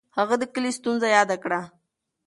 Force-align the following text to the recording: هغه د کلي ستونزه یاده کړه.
هغه 0.17 0.35
د 0.41 0.43
کلي 0.53 0.71
ستونزه 0.77 1.07
یاده 1.17 1.37
کړه. 1.43 1.61